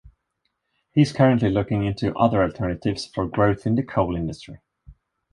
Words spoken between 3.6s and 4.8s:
in the coal industry.